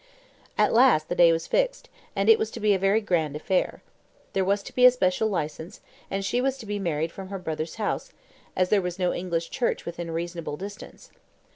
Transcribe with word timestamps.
At 0.57 0.73
last 0.73 1.09
the 1.09 1.15
day 1.15 1.31
was 1.31 1.45
fixed, 1.45 1.87
and 2.15 2.27
it 2.27 2.39
was 2.39 2.49
to 2.57 2.59
be 2.59 2.73
a 2.73 2.79
very 2.79 3.01
grand 3.01 3.35
affair. 3.35 3.83
There 4.33 4.43
was 4.43 4.63
to 4.63 4.73
be 4.73 4.83
a 4.83 4.89
special 4.89 5.27
licence, 5.27 5.79
and 6.09 6.25
she 6.25 6.41
was 6.41 6.57
to 6.57 6.65
be 6.65 6.79
married 6.79 7.11
from 7.11 7.29
her 7.29 7.37
brother's 7.37 7.75
house, 7.75 8.11
as 8.55 8.69
there 8.69 8.81
was 8.81 8.97
no 8.97 9.13
English 9.13 9.51
church 9.51 9.85
within 9.85 10.09
reasonable 10.09 10.57
distance. 10.57 11.11